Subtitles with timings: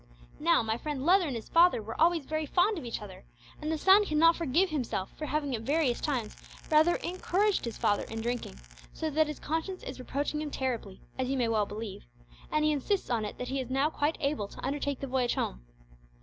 [0.39, 3.23] Now, my friend Leather and his father were always very fond of each other,
[3.61, 6.35] and the son cannot forgive himself for having at various times
[6.71, 8.55] rather encouraged his father in drinking,
[8.93, 12.07] so that his conscience is reproaching him terribly, as you may well believe,
[12.51, 15.35] and he insists on it that he is now quite able to undertake the voyage
[15.35, 15.63] home.